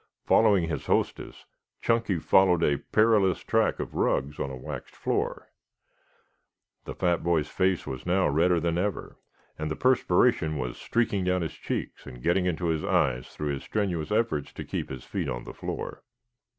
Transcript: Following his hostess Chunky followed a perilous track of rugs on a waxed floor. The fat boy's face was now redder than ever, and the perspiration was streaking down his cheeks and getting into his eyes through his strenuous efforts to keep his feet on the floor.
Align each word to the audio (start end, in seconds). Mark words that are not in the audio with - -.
Following 0.25 0.67
his 0.67 0.87
hostess 0.87 1.45
Chunky 1.79 2.17
followed 2.17 2.63
a 2.63 2.79
perilous 2.79 3.41
track 3.41 3.79
of 3.79 3.93
rugs 3.93 4.39
on 4.39 4.49
a 4.49 4.55
waxed 4.57 4.95
floor. 4.95 5.51
The 6.85 6.95
fat 6.95 7.21
boy's 7.23 7.49
face 7.49 7.85
was 7.85 8.03
now 8.03 8.27
redder 8.27 8.59
than 8.59 8.79
ever, 8.79 9.17
and 9.59 9.69
the 9.69 9.75
perspiration 9.75 10.57
was 10.57 10.77
streaking 10.77 11.23
down 11.23 11.43
his 11.43 11.53
cheeks 11.53 12.07
and 12.07 12.23
getting 12.23 12.47
into 12.47 12.65
his 12.69 12.83
eyes 12.83 13.27
through 13.29 13.49
his 13.53 13.63
strenuous 13.63 14.11
efforts 14.11 14.51
to 14.53 14.63
keep 14.65 14.89
his 14.89 15.03
feet 15.05 15.29
on 15.29 15.43
the 15.43 15.53
floor. 15.53 16.01